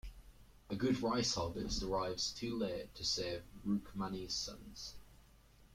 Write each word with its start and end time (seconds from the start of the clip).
A 0.71 0.75
good 0.75 0.99
rice 1.03 1.35
harvest 1.35 1.83
arrives 1.83 2.31
too 2.31 2.57
late 2.57 2.95
to 2.95 3.05
save 3.05 3.43
Rukmani's 3.63 4.33
sons. 4.33 4.95